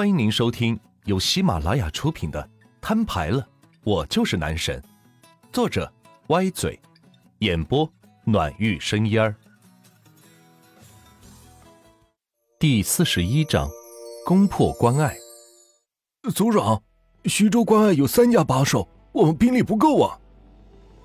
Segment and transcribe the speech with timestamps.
[0.00, 2.42] 欢迎您收听由喜马拉雅出品的
[2.80, 3.46] 《摊牌了，
[3.84, 4.80] 我就是男神》，
[5.52, 5.92] 作者
[6.28, 6.80] 歪嘴，
[7.40, 7.86] 演播
[8.24, 9.36] 暖玉生烟儿。
[12.58, 13.68] 第四十一章，
[14.24, 15.14] 攻破关隘。
[16.34, 16.82] 族长，
[17.26, 20.18] 徐州关隘有三家把守，我们兵力不够啊。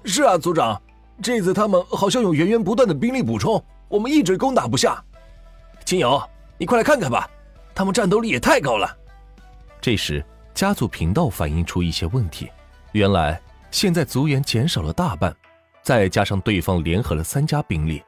[0.06, 0.82] 是啊，族长，
[1.22, 5.04] 这次他们好像有源源不断的兵力补充，我们一直攻打不下。
[5.84, 6.18] 金友，
[6.58, 7.30] 你快来看看吧。
[7.76, 8.98] 他们战斗力也太高了。
[9.82, 12.50] 这时，家族频道反映出一些问题。
[12.94, 15.36] 原来，现在族员减少了大半，
[15.84, 18.02] 再加上对方联合了三家兵力，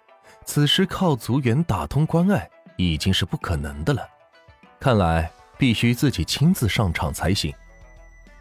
[0.46, 4.02] 此时靠族员打通关隘已经是不可能的了。
[4.80, 7.54] 看来必须自己亲自上场才行。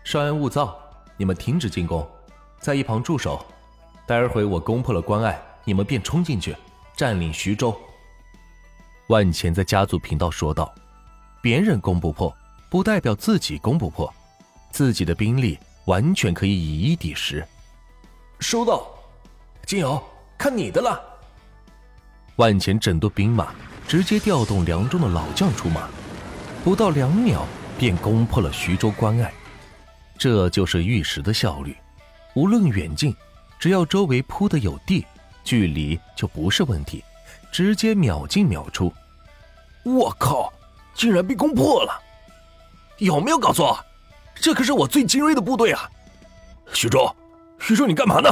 [0.05, 0.79] 稍安勿躁，
[1.17, 2.09] 你们停止进攻，
[2.61, 3.45] 在一旁驻守。
[4.07, 6.55] 待会我攻破了关隘，你们便冲进去，
[6.97, 7.77] 占领徐州。
[9.09, 10.73] 万钱在家族频道说道。
[11.47, 12.37] 别人攻不破，
[12.69, 14.13] 不代表自己攻不破。
[14.73, 17.47] 自己的兵力完全可以以一敌十。
[18.41, 18.85] 收到，
[19.65, 20.03] 金瑶，
[20.37, 21.01] 看你的了。
[22.35, 23.55] 万钱整顿兵马，
[23.87, 25.89] 直接调动梁中的老将出马，
[26.65, 27.47] 不到两秒
[27.79, 29.33] 便攻破了徐州关隘。
[30.19, 31.77] 这就是玉石的效率，
[32.35, 33.15] 无论远近，
[33.57, 35.07] 只要周围铺的有地，
[35.45, 37.05] 距离就不是问题，
[37.53, 38.93] 直接秒进秒出。
[39.85, 40.53] 我靠！
[40.97, 42.01] 竟然被攻破了，
[42.99, 43.79] 有没有搞错？
[44.35, 45.89] 这可是我最精锐的部队啊！
[46.73, 47.15] 徐州，
[47.59, 48.29] 徐州，你干嘛呢？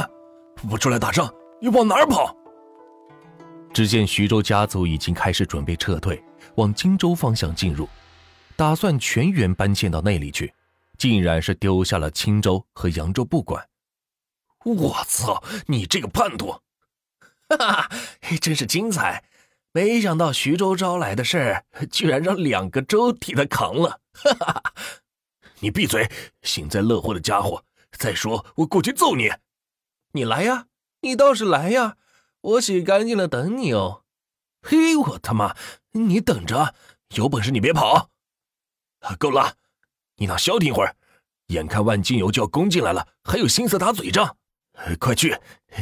[0.69, 2.35] 不出来打仗，你往哪儿跑？
[3.73, 6.23] 只见徐州家族已经开始准备撤退，
[6.55, 7.87] 往荆州方向进入，
[8.55, 10.53] 打算全员搬迁到那里去，
[10.97, 13.67] 竟然是丢下了青州和扬州不管。
[14.63, 15.43] 我操！
[15.67, 16.55] 你这个叛徒！
[17.49, 17.89] 哈哈，
[18.41, 19.23] 真是精彩！
[19.75, 23.99] 没想到徐州招来的事儿，居然让两个州替他扛了！
[24.13, 24.73] 哈哈哈，
[25.59, 26.09] 你闭嘴，
[26.43, 27.61] 幸灾乐祸的家伙！
[27.91, 29.29] 再说我过去揍你，
[30.13, 30.67] 你来呀，
[31.01, 31.97] 你倒是来呀！
[32.39, 34.03] 我洗干净了等你哦。
[34.61, 35.53] 嘿，我他妈，
[35.91, 36.73] 你等着，
[37.09, 38.11] 有本事你别跑！
[39.19, 39.55] 够了，
[40.15, 40.95] 你俩消停一会儿？
[41.47, 44.37] 眼看万金油就要攻进来了，还有心思打嘴仗？
[45.01, 45.37] 快去，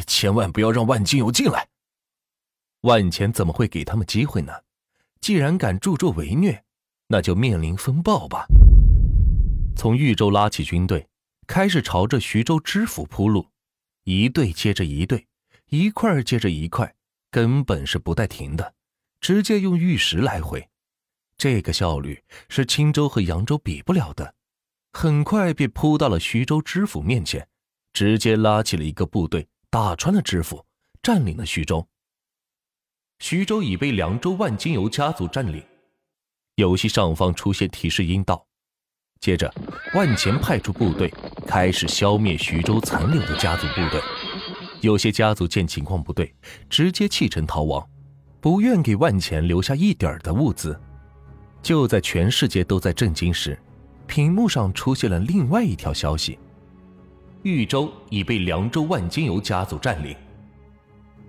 [0.07, 1.67] 千万不要让万金油进来！
[2.83, 4.53] 万钱怎么会给他们机会呢？
[5.21, 6.63] 既然敢助纣为虐，
[7.07, 8.45] 那就面临风暴吧。
[9.75, 11.07] 从豫州拉起军队，
[11.47, 13.47] 开始朝着徐州知府铺路，
[14.03, 15.25] 一队接着一队，
[15.69, 16.93] 一块接着一块，
[17.31, 18.73] 根本是不带停的，
[19.21, 20.69] 直接用玉石来回。
[21.37, 24.35] 这个效率是青州和扬州比不了的。
[24.91, 27.47] 很快便扑到了徐州知府面前，
[27.93, 30.65] 直接拉起了一个部队，打穿了知府，
[31.01, 31.87] 占领了徐州。
[33.25, 35.63] 徐州已被凉州万金油家族占领，
[36.55, 38.45] 游戏上方出现提示音道。
[39.21, 39.49] 接着，
[39.93, 41.09] 万钱派出部队
[41.47, 44.01] 开始消灭徐州残留的家族部队。
[44.81, 46.35] 有些家族见情况不对，
[46.69, 47.87] 直接弃城逃亡，
[48.41, 50.77] 不愿给万钱留下一点的物资。
[51.61, 53.57] 就在全世界都在震惊时，
[54.05, 56.37] 屏幕上出现了另外一条消息：
[57.43, 60.13] 豫州已被凉州万金油家族占领。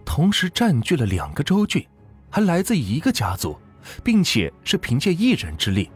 [0.04, 1.84] 同时占据了两个州郡，
[2.30, 3.58] 还来自一个家族，
[4.02, 5.90] 并且是凭借一人之力，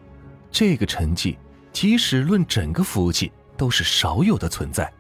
[0.50, 1.38] 这个成绩
[1.72, 4.92] 即使论整个服务器都是少有的存在。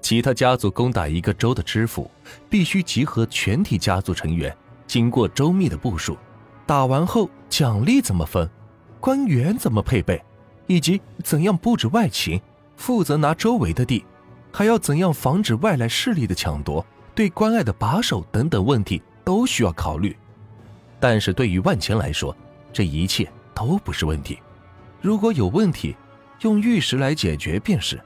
[0.00, 2.10] 其他家族攻打一个州的知府，
[2.50, 4.54] 必须集合全体家族成员，
[4.86, 6.18] 经过周密的部署，
[6.66, 8.46] 打完后奖励怎么分，
[9.00, 10.22] 官员怎么配备，
[10.66, 12.38] 以及怎样布置外勤，
[12.76, 14.04] 负责拿周围的地，
[14.52, 16.84] 还要怎样防止外来势力的抢夺。
[17.14, 20.16] 对关爱的把守等等问题都需要考虑，
[20.98, 22.36] 但是对于万钱来说，
[22.72, 24.38] 这一切都不是问题。
[25.00, 25.96] 如果有问题，
[26.40, 28.00] 用玉石来解决便是。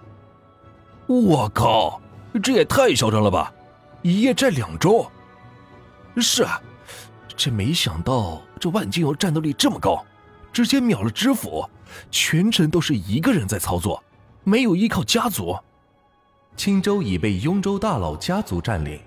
[1.07, 2.01] 我靠，
[2.43, 3.53] 这也太嚣张了吧！
[4.03, 5.11] 一夜占两周。
[6.19, 6.61] 是啊，
[7.35, 10.05] 这没想到这万金油战斗力这么高，
[10.53, 11.65] 直接秒了知府，
[12.11, 14.03] 全程都是一个人在操作，
[14.45, 15.57] 没有依靠家族。
[16.59, 19.01] 青州已被雍州大佬家族占领，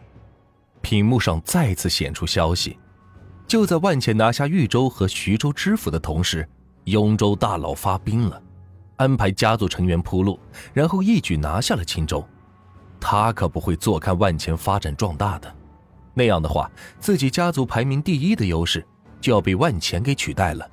[0.79, 2.79] 屏幕上再次显出消息。
[3.45, 6.47] 就在万钱拿下豫州和徐州知府的同时，
[6.85, 8.41] 雍州大佬发兵了，
[8.95, 10.39] 安排家族成员铺路，
[10.73, 12.25] 然后一举拿下了青州。
[13.01, 15.53] 他可不会坐看万钱发展壮大的，
[16.13, 16.71] 那样的话，
[17.01, 18.81] 自己家族排名第一的优势
[19.19, 20.65] 就要被万钱给取代了。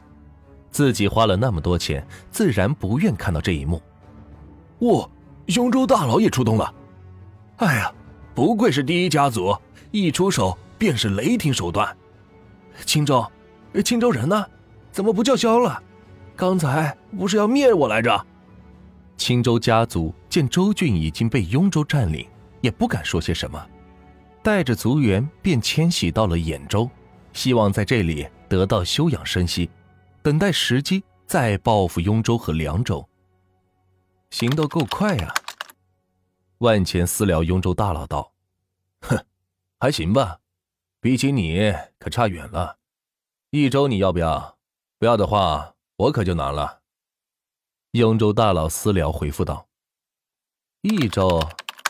[0.70, 3.82] 自己花了那么多钱，自然不愿看到这一幕。
[4.82, 5.08] 哇！
[5.48, 6.74] 雍州大佬也出动了，
[7.56, 7.92] 哎呀，
[8.34, 9.56] 不愧是第一家族，
[9.90, 11.96] 一出手便是雷霆手段。
[12.84, 13.26] 青州，
[13.82, 14.44] 青州人呢？
[14.92, 15.82] 怎么不叫嚣了？
[16.36, 18.26] 刚才不是要灭我来着？
[19.16, 22.28] 青州家族见州郡已经被雍州占领，
[22.60, 23.66] 也不敢说些什么，
[24.42, 26.88] 带着族员便迁徙到了兖州，
[27.32, 29.70] 希望在这里得到休养生息，
[30.22, 33.06] 等待时机再报复雍州和凉州。
[34.30, 35.34] 行动够快呀！
[36.58, 38.32] 万钱私聊雍州大佬道
[39.00, 39.24] ：“哼，
[39.78, 40.40] 还行吧，
[41.00, 42.78] 比起你可差远了。
[43.50, 44.58] 益州你要不要？
[44.98, 46.82] 不要的话，我可就难了。”
[47.92, 49.68] 雍州大佬私聊回复道
[50.82, 51.40] ：“益州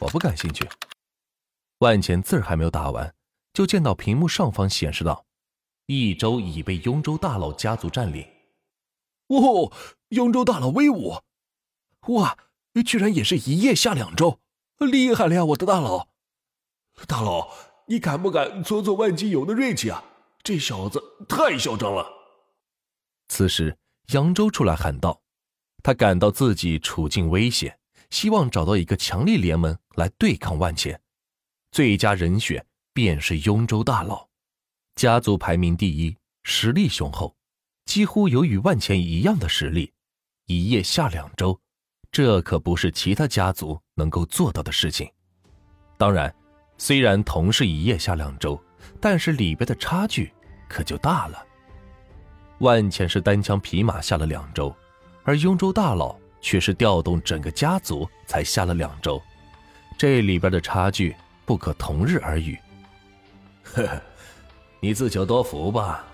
[0.01, 0.69] 我不感兴趣。”
[1.79, 3.15] 万钱字儿还没有打完，
[3.53, 5.27] 就见到屏幕上方显示道
[5.87, 8.27] ：“益州已被雍州大佬家族占领。”
[9.29, 9.73] 哦，
[10.11, 11.21] 雍州大佬威武！
[12.07, 12.39] 哇，
[12.87, 14.41] 居然也是一夜下两州！
[14.79, 16.09] 厉害了呀，我的大佬！
[17.07, 17.51] 大佬，
[17.87, 20.03] 你敢不敢挫挫万金油的锐气啊？
[20.43, 22.07] 这小子太嚣张了！
[23.29, 23.77] 此时，
[24.13, 25.21] 扬州出来喊道
[25.83, 27.79] ：“他感到自己处境危险，
[28.11, 31.01] 希望找到一个强力联盟来对抗万钱。
[31.73, 32.65] 最佳人选
[32.95, 34.29] 便是雍州大佬，
[34.95, 37.37] 家族排名第一，实力雄厚，
[37.85, 39.93] 几乎有与万钱一样的实力。
[40.47, 41.61] 一夜下两州。”
[42.11, 45.09] 这可不是其他家族能够做到的事情。
[45.97, 46.35] 当然，
[46.77, 48.61] 虽然同是一夜下两周，
[49.01, 50.33] 但是里边的差距
[50.69, 51.45] 可就大了。
[52.59, 54.75] 万钱是单枪匹马下了两周，
[55.23, 59.23] 而雍州大佬却是调动整个家族才下了两周，
[59.97, 61.15] 这里边的差距
[61.45, 62.59] 不可同日而语。
[63.63, 64.03] 呵呵，
[64.81, 66.05] 你自求多福吧。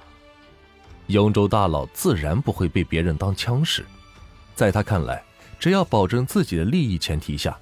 [1.07, 3.85] 雍州大佬自然不会被别人当枪使，
[4.55, 5.23] 在他看来。
[5.65, 7.59] 只要保证自己的利益前提下，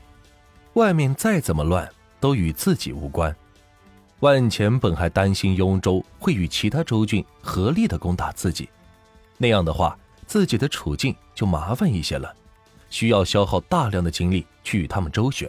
[0.72, 1.88] 外面再怎么乱
[2.18, 3.32] 都与自己无关。
[4.18, 8.68] 万钱本还担心雍州会与其他州郡合力的攻打自己，
[9.38, 9.96] 那样的话
[10.26, 12.34] 自己的处境就麻烦一些了，
[12.90, 15.48] 需要消耗大量的精力去与他们周旋。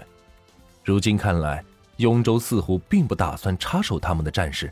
[0.84, 1.66] 如今看来，
[1.98, 4.72] 雍州似乎并不打算插手他们的战事，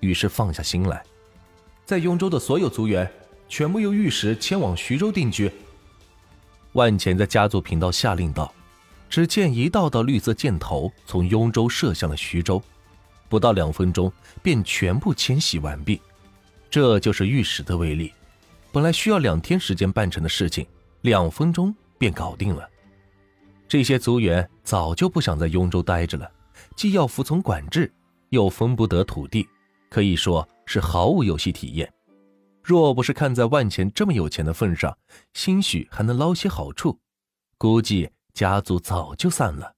[0.00, 1.00] 于是放下心来，
[1.86, 3.08] 在雍州的所有族员
[3.48, 5.48] 全部由御史迁往徐州定居。
[6.72, 8.52] 万钱在家族频道下令道
[9.10, 12.62] ：“只见一道道绿色箭头从雍州射向了徐州，
[13.28, 14.12] 不到两分钟
[14.42, 16.00] 便全部迁徙完毕。
[16.70, 18.12] 这就是御史的威力，
[18.70, 20.64] 本来需要两天时间办成的事情，
[21.00, 22.68] 两分钟便搞定了。
[23.66, 26.30] 这些族员早就不想在雍州待着了，
[26.76, 27.92] 既要服从管制，
[28.28, 29.48] 又分不得土地，
[29.88, 31.92] 可以说是毫无游戏体验。”
[32.70, 34.96] 若不是看在万钱这么有钱的份上，
[35.34, 37.00] 兴许还能捞些好处，
[37.58, 39.74] 估计家族早就散了。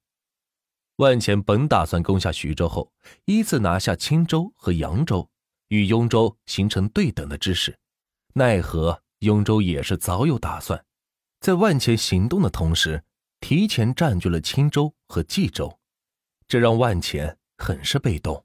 [0.97, 2.93] 万钱本打算攻下徐州后，
[3.25, 5.27] 依次拿下青州和扬州，
[5.69, 7.79] 与雍州形成对等的之势。
[8.35, 10.85] 奈何雍州也是早有打算，
[11.41, 13.03] 在万钱行动的同时，
[13.41, 15.79] 提前占据了青州和冀州，
[16.47, 18.44] 这让万钱很是被动。